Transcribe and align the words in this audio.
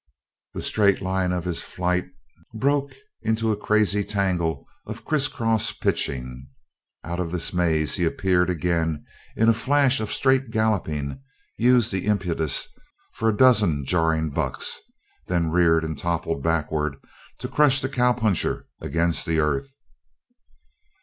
The 0.55 0.63
straight 0.63 0.99
line 0.99 1.31
of 1.31 1.43
his 1.45 1.61
flight 1.61 2.07
broke 2.55 2.91
into 3.21 3.51
a 3.51 3.55
crazy 3.55 4.03
tangle 4.03 4.65
of 4.87 5.05
criss 5.05 5.27
cross 5.27 5.73
pitching. 5.73 6.47
Out 7.03 7.19
of 7.19 7.31
this 7.31 7.53
maze 7.53 7.97
he 7.97 8.03
appeared 8.05 8.49
again 8.49 9.05
in 9.35 9.47
a 9.47 9.53
flash 9.53 9.99
of 9.99 10.11
straight 10.11 10.49
galloping, 10.49 11.21
used 11.55 11.91
the 11.91 12.07
impetus 12.07 12.67
for 13.13 13.29
a 13.29 13.37
dozen 13.37 13.85
jarring 13.85 14.31
bucks, 14.31 14.79
then 15.27 15.51
reared 15.51 15.83
and 15.83 15.99
toppled 15.99 16.41
backward 16.41 16.95
to 17.37 17.47
crush 17.47 17.79
the 17.79 17.87
cowpuncher 17.87 18.65
against 18.81 19.27
the 19.27 19.39
earth. 19.39 19.71